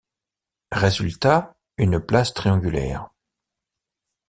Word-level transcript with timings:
Résultat, 0.71 1.55
une 1.77 1.99
place 1.99 2.33
triangulaire. 2.33 3.09